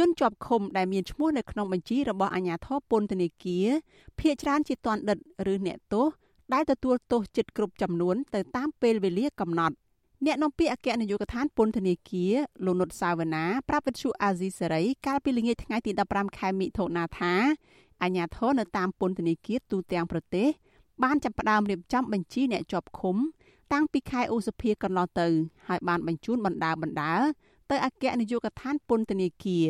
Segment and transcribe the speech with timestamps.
[0.00, 3.66] ជនជាប់ឃុំដែលមានឈ្មោះនៅក្នុងបញ្ជីរបស់អាជ្ញាធរពន្ធនាគារ
[4.18, 5.18] ភ ieck ច្រើនជាទណ្ឌិត
[5.52, 6.06] ឬអ្នកទោស
[6.52, 9.74] ដែលទទួលទោសចិត្តគ្រប់ចំនួនទៅតាមពេលវេលាកំណត់
[10.26, 12.34] អ្នកនាំពាក្យអគ្គនាយកដ្ឋានពន្ធនាគារ
[12.64, 17.32] លោកនុតសាវណ្ណាប្រាប់វិទ្យុអាស៊ីសេរីកាលពីល្ងាចថ្ងៃទី15ខែមិថុនាថា
[18.02, 20.48] អាជ្ញាធរនៅតាមពន្ធនាគារទូទាំងប្រទេស
[21.02, 23.16] បានចាប់ផ្ដើមរៀបចំបញ្ជីអ្នកជាប់ឃុំ
[23.72, 25.28] តាំងពីខែឧសភាកន្លងទៅ
[25.68, 27.14] ហើយបានបញ្ជូនបណ្ដាបណ្ដា
[27.70, 29.66] ទៅអគ្គនាយកដ្ឋានពន្ធនាគារ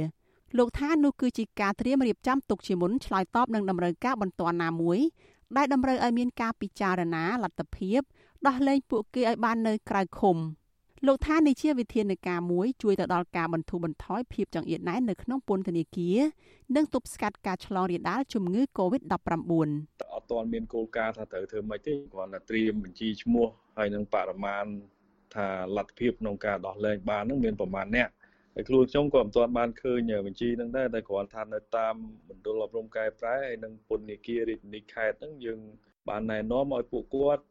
[0.58, 4.98] លោកថានោះគឺជាការត្រៀមរៀបចំទុកជាមុនឆ្លើយតបនឹងតម្រូវការបន្ទាន់ណាមួយ
[5.56, 8.00] ដែលតម្រូវឲ្យមានការពិចារណាលទ្ធភាព
[8.46, 10.36] ដោះលែងពួកគេឲ្យបាននៅក្រៅឃុំ
[11.06, 16.18] លោកថានេះជាវិធានការមួយជួយទៅដល់ការបន្ធូរបន្ថយភាពចង្អៀតណែននៅក្នុងពន្ធនាគារ
[16.76, 19.12] និងទប់ស្កាត់ការឆ្លងរាលដាលជំងឺ Covid-19
[20.14, 23.46] អត់ទាន់មានគោលការណ៍ថាត្រូវធ្វើម៉េចទេគ្រាន់តែត្រៀមបញ្ជីឈ្មោះ
[23.78, 24.64] ហើយនឹងបរិមាណ
[25.34, 28.08] ថាលទ្ធភាពក្នុងការដោះលែងបាននឹងមានប្រមាណអ្នក
[28.54, 31.94] ហើយខ្លួនខ្ញុំក៏មិនទាន់បានឃើញបញ្ជីហ្នឹងដែរតែគ្រាន់ថានៅតាម
[32.28, 35.60] មណ្ឌលអប់រំកែប្រែហើយនិងពន្ធនាគាររាជធានីខេត្តហ្នឹងយើង
[36.08, 37.44] បានណែនាំឲ្យពួកគាត់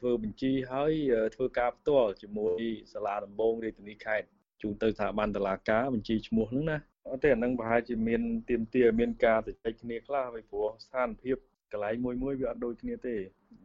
[0.00, 0.92] ធ្វើបញ្ជីហើយ
[1.34, 2.60] ធ្វើការផ្ទាល់ជាមួយ
[2.92, 4.26] សាលាដំបងរាជធានីខេត្ត
[4.62, 6.78] ជូនទៅស្ថាប័នតុលាការបញ្ជីឈ្មោះហ្នឹងណា
[7.10, 11.36] អត់ទេអានឹងប្រហែលជាមានទៀមទាមានការទៅចែកគ្នាខ្លះពីព្រោះស្ថានភាព
[11.72, 13.16] កន្លែងមួយមួយវាអត់ដូចគ្នាទេ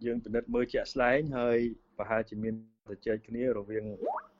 [0.06, 1.58] យើងពិនិត្យមើលជាក់ស្ដែងហើយ
[1.98, 2.54] ប្រហែលជាមាន
[2.92, 3.86] ទៅចែកគ្នារវាង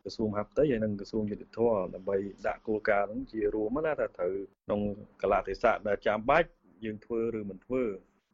[0.04, 4.34] ក្រសួងមហាផ្ទៃហើយនិងក្រសួងយុតិធម៌ដើម្បីដាក់គោលការណ៍ហ្នឹងជារួមណាថាត្រូវ
[4.66, 4.82] ក្នុង
[5.22, 6.50] កលៈទេសៈដែលចាំបាច់
[6.86, 7.84] យើងធ្វើឬមិនធ្វើ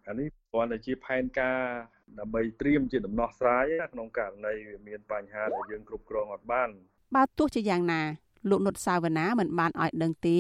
[0.08, 1.62] អានេះគ្រាន់តែជាផែនការ
[2.20, 6.70] ដើម្បីត្រៀមជាដំណោះស្រាយក្នុងករណីវាមានបញ្ហាដែលយើងគ្រប់គ្រងអត់បាន
[7.16, 8.02] បើទោះជាយ៉ាងណា
[8.50, 10.38] លោកនុតសាវណ្ណាមិនបានឲ្យដឹងទេ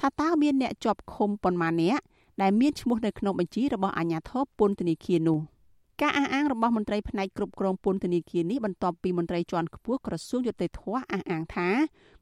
[0.00, 2.00] ថាតើមានអ្នកជាប់ឃុំប៉ុន្មានអ្នក
[2.42, 5.38] ដែលមានឈ្មោះនៅក្នុងបញ្ជីរបស់អាជ្ញាធរពន្ធនាគារនោះ
[6.02, 10.98] ការអះអាងរបស់មន្ត្រីផ្នែកគ្រប់គ្រងពន្ធនាគារនេះបន្ទាប់ពីមន្ត្រីជាន់ខ្ពស់ក្រសួងយុតិធធអះ
[11.30, 11.68] អាងថា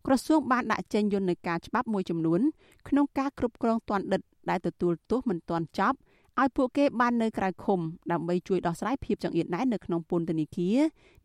[0.07, 2.41] ក្រសួងបានដាក់ចេញយន្តការច្បាប់មួយចំនួន
[2.89, 5.99] ក្នុងការគ្រប់គ្រងទណ្ឌិតដែលទទួលទោសមិនទាន់ចប់
[6.41, 7.81] ឲ្យពួកគេបាននៅក្រៅឃុំ
[8.13, 10.79] ដើម្បីជួយដោះស្រាយភាពចង្អៀតណែននៅក្នុងពន្ធនាគារ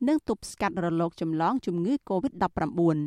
[0.07, 2.97] និងទប់ស្កាត់រលកចម្លងជំងឺ Covid-19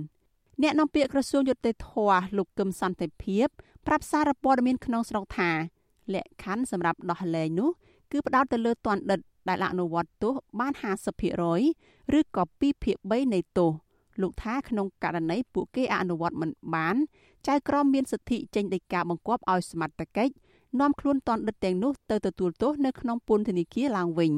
[0.62, 1.90] អ្នកនាំពាក្យក្រសួងយុតិធធ
[2.36, 3.46] លោកកឹមសន្តិភាព
[3.86, 5.50] ប្រាប់សារព័ត៌មានក្នុងស្រុកថា
[6.14, 7.70] លក្ខខណ្ឌសម្រាប់ដោះលែងនោះ
[8.12, 10.72] គឺផ្ដោតទៅលើទណ្ឌិតដែលអនុវត្តទោសបាន
[11.44, 13.70] 50%ឬក៏2ភាគ3នៃទោស
[14.20, 16.96] លោកថាក្នុងករណីពួកគេអនុវត្តមិនបាន
[17.46, 20.32] ចៅក្រមមានសិទ្ធិចេញដីកាបង្គាប់ឲ្យសមត្ថកិច្ច
[20.80, 24.32] នាំខ្លួនតនដិតទាំងនោះទៅទទួលទោសនៅក្នុងពន្ធនាគារឡើងវិញ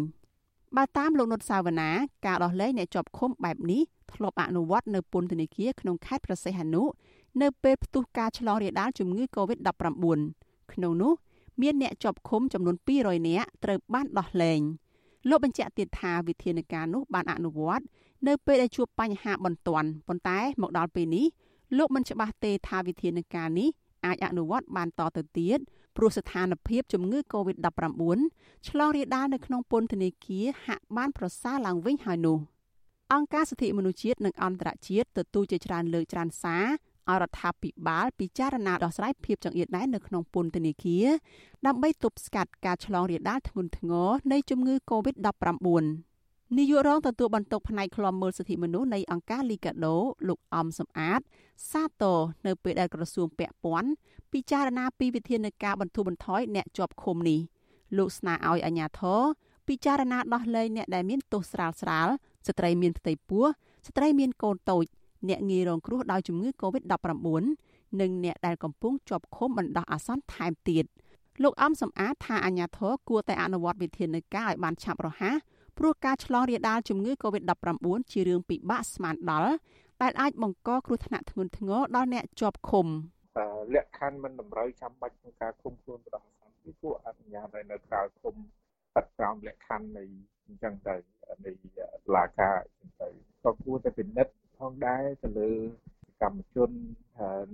[0.76, 1.90] បើតាមលោកនុតសាវណ្ណា
[2.26, 3.82] ការដោះលែងអ្នកជាប់ឃុំបែបនេះ
[4.12, 6.82] ធ្លាប់អនុវត្តនៅពន្ធនាគារក្នុងខេត្តប្រសេះអនុ
[7.42, 9.68] នៅពេលផ្ទុះការឆ្លងរាលដាលជំងឺ Covid-19
[10.72, 11.12] ក្នុងនោះ
[11.62, 14.60] មានអ្នកជាប់ឃុំចំនួន200នាក់ត្រូវបានដោះលែង
[15.28, 17.84] លោកបញ្ជាក់ទៀតថាវិធានការនោះបានអនុវត្ត
[18.26, 21.26] នៅពេលដែលជួបបញ្ហាបន្ទាន់ប៉ុន្តែមកដល់ពេលនេះ
[21.78, 23.68] លោកមិនច្បាស់ទេថាវិធានការនេះ
[24.06, 25.58] អាចអនុវត្តបានតទៅទៀត
[25.96, 28.02] ព្រោះស្ថានភាពជំងឺ Covid-19
[28.68, 32.38] ឆ្លងរាលដាលនៅក្នុងពន្ធនាគារហាក់បានប្រសើរឡើងវិញហើយនោះ
[33.12, 36.66] អង្គការសិទ្ធិមនុស្សជាតិនិងអន្តរជាតិទទូចជាច្រើនលើកច្រើនសារ
[37.08, 41.06] ឲ្យរដ្ឋាភិបាលពិចារណាដោះស្រាយភាពចង្អៀតណែននៅក្នុងពន្ធនាគារ
[41.66, 45.84] ដើម្បីទប់ស្កាត់ការឆ្លងរាលដាលធ្ងន់ធ្ងរនៃជំងឺ Covid-19
[46.58, 49.96] នាយករងទទួលបន្ទុកផ្នែកឃ្លាំមើលសិទ្ធិមនុស្សនៃអង្គការលីកាដូ
[50.28, 51.20] លោកអំសំអាត
[51.70, 53.90] សាទរនៅពេលដែលក្រសួងពាក់ព័ន្ធ
[54.32, 57.40] ពិចារណាពីវិធានការបន្ធូរបន្ថយអ្នកជាប់ឃុំនេះ
[57.96, 59.20] លោកស្នើឲ្យអាជ្ញាធរ
[59.68, 62.08] ពិចារណាដោះលែងអ្នកដែលមានទោសស្រាលស្រាល
[62.46, 63.44] ស្ត្រីមានផ្ទៃពោះ
[63.86, 64.84] ស្ត្រីមានកូនតូច
[65.28, 67.26] អ្នកងាយរងគ្រោះដោយជំងឺ Covid-19
[68.00, 70.84] និងអ្នកដែលកំពុងជាប់ឃុំបណ្ដោះអាសន្នថែមទៀត
[71.42, 75.36] លោកអំសំអាតថាអាជ្ញាធរគួរតែអនុវត្តវិធានការឲ្យបានឆាប់រហ័ស
[75.78, 79.52] ព្រោះការឆ្លងរាលដាលជំងឺ Covid-19 ជារឿងពិបាកស្មានដល់
[80.02, 82.86] ដែលអាចបង្កគ្រោះថ្នាក់ធ្ងន់ធ្ងរដល់អ្នកជាប់ឃុំ
[83.74, 88.34] លក្ខខណ្ឌមិនតម្រូវចាំបាច់ក្នុងការឃុំខ្លួនបណ្ដោះអាសន្នពីពួកអនុញ្ញាតឲ្យនៅក្រៅឃុំ
[88.94, 90.04] បាត់ក្រោមលក្ខខណ្ឌនៃ
[90.46, 90.94] អញ្ចឹងទៅ
[91.44, 93.12] នៃតុលាការអញ្ចឹង
[93.44, 95.50] ទៅក៏គួរតែពិនិត្យ ផងដែរទៅលើ
[96.22, 96.70] កម្មជន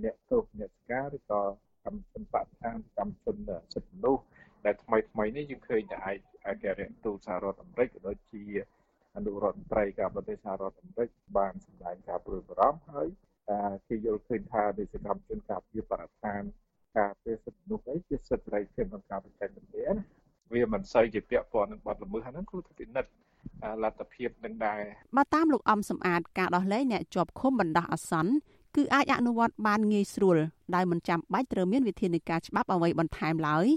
[0.03, 1.41] អ្នកទោសអ្នកស្ការឬក៏
[1.85, 3.35] កម្មជនបដិខានកម្មជន
[3.73, 4.23] សិទ្ធិមនុស្ស
[4.65, 8.43] ដែលថ្មីថ្មីនេះយើងឃើញតែឯកឯករាជ្យទូតសហរដ្ឋអាមេរិកក៏ដូចជា
[9.15, 13.07] អនុរដ្ឋមន្ត្រីការបរទេសសហរដ្ឋអាមេរិកបានសម្ដែងការព្រួយបារម្ភហើយ
[13.87, 16.41] គេយល់ឃើញថានៃសកម្មជនការពារបរិស្ថាន
[16.97, 19.95] ការពារសិទ្ធិមនុស្សអីជាសិទ្ធិសេរីភាពក្នុងការបញ្ចេញមតិណា
[20.53, 23.11] វាមិនសូវជាពាក់ព័ន្ធនឹងបទល្មើសហ្នឹងគឺពិនិត្យ
[23.83, 24.81] លទ្ធភាពនឹងដែរ
[25.15, 28.31] បើតាមលោកអំសំអាតការដោះលែងអ្នកជាប់ឃុំបណ្ដោះអាសន្ន
[28.75, 30.37] គឺអាចអនុវត្តបានងាយស្រួល
[30.75, 33.67] ដោយមិនចាំបាច់ត្រូវមានវិធានការច្បាប់អ្វីបន្ថែមឡើយ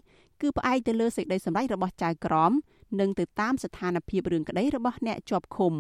[0.41, 2.53] គឺផ្អែកទៅលើសេចក្តីសម្រេចរបស់ចៅក្រម
[3.01, 5.75] និងទៅតាមស្ថានភាពរឿងក្តីរបស់អ្នកជាប់ឃុំ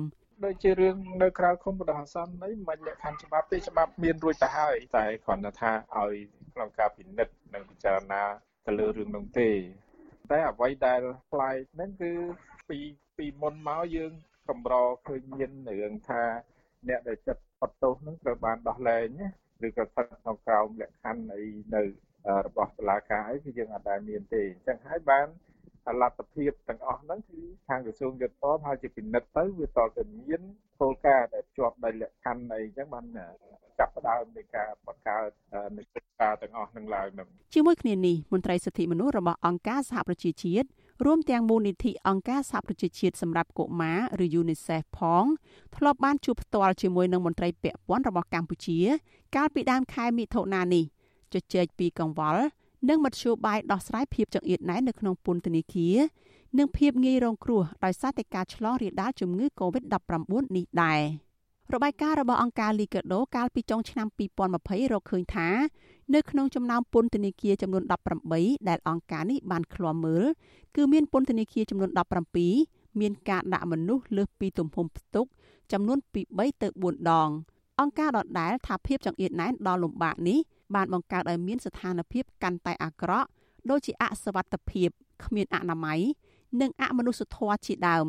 [0.44, 6.14] ដូចជារឿងនៅក្រៅឃុំបដិសន្ននេះមិនលក្ខខណ្ឌច្បាប់ទេច្បាប់មានរួចទៅហើយតែគ្រាន់តែថាឲ្យ
[6.54, 8.22] ក្នុងការពិនិត្យនិងពិចារណា
[8.66, 9.50] ទៅលើរឿងនោះទេ
[10.30, 12.12] តែអ្វីដែលផ្លែកហ្នឹងគឺ
[12.68, 12.78] ពី
[13.20, 14.12] ពីមុនមកយើង
[14.49, 14.75] កម្រ
[15.08, 15.50] ឃើញមាន
[15.82, 16.22] រឿងថា
[16.88, 19.20] អ្នកដែលចិត្តផុតទោសហ្នឹងត្រូវបានដោះលែង
[19.67, 21.44] ឬក៏ស្ថិតក្នុងក្រោមលក្ខខណ្ឌអី
[21.75, 21.82] នៅ
[22.46, 25.26] របស់តុលាការអីគឺយើងអាចដែលមានទេអញ្ចឹងហើយបាន
[26.00, 30.43] លទ្ធភាពទាំងអស់ហ្នឹងគឺខាងក្រសួងយុទ្ធភ័ពហើយជាពិនិត្យទៅវាតតែមាន
[30.81, 33.05] គោលការណ៍ដែលជាប់ដោយលក្ខខណ្ឌអីអញ្ចឹងបាន
[33.78, 35.31] ចាប់ផ្ដើមនៃការបង្កើត
[35.76, 40.69] នៃគោលការណ៍ទាំងអស់នឹងឡើងនឹងជាមួយគ្នានេះមន្ត្រីសិទ្ធិមនុស្សរបស់អង្គការសហប្រជាជាតិ
[41.06, 45.25] រួមទាំងមូលនិធិអង្គការសហប្រជាជាតិសម្រាប់កុមារឬ UNICEF ផង
[45.76, 48.79] ធ្លាប់បានជួបផ្ទាល់ជាមួយនឹងមន្ត្រីពាក់ព័ន្ធរបស់កម្ពុជា
[49.37, 50.85] កាលពីដើមខែមិថុនានេះ
[51.32, 52.44] ជជែកពីកង្វល់
[52.88, 55.97] និងមធ្យោបាយដោះស្រាយភាពចង្អៀតណែននៅក្នុងពន្ធនាគារ
[56.58, 61.03] និងភាពងាយរងគ្រោះដោយសារតែការឆ្លងរាលដាលជំងឺ Covid-19 នេះដែរ
[61.75, 64.06] របាយការណ៍របស់អង្គការ Liga do កាលពីចុងឆ្នាំ
[64.50, 65.49] 2020រកឃើញថា
[66.14, 67.82] នៅក្នុងចំណោមពន្ធនាគារចំនួន
[68.26, 70.24] 18ដែលអង្គការនេះបានឃ្លាំមើល
[70.76, 71.90] គឺមានពន្ធនាគារចំនួន
[72.44, 75.26] 17មានការដាក់មនុស្សលើសពីទំហំផ្ទុក
[75.72, 77.28] ចំនួនពី3ទៅ4ដង
[77.80, 80.38] អង្គការដដែលថាភាពចង្អៀតណែនដ៏លំបាកនេះ
[80.74, 83.28] បានបង្កើតឲ្យមានស្ថានភាពកាន់តែអាក្រក់
[83.70, 84.88] ដូចជាអសវត្ថភាព
[85.24, 86.00] គ្មានអនាម័យ
[86.60, 88.06] និងអមនុស្សធម៌ជាដើម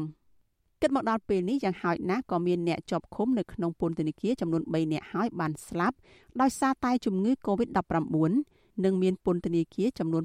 [0.81, 5.95] គិតមកដល់ពេលនេះយ៉ាងហោចណាស់ក៏មានអ្នកជាប់ឃុំនៅក្នុងពន្ធនាគារចំនួន3នាក់ហើយបានស្លាប់
[6.41, 10.23] ដោយសារតែជំងឺ Covid-19 និងមានពន្ធនាគារចំនួន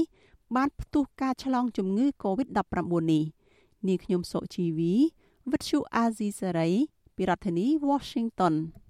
[0.00, 3.22] 8បានផ្ទុះការឆ្លងជំងឺ Covid-19 នេះ
[3.86, 4.92] នាងខ្ញុំសុជីវី
[5.50, 6.70] វិទ្យុអាស៊ីសេរី
[7.16, 8.54] ពីរដ្ឋធានី Washington